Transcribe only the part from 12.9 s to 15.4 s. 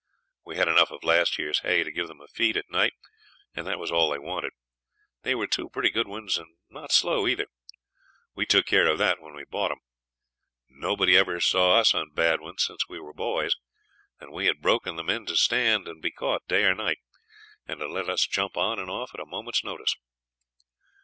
were boys, and we had broken them in to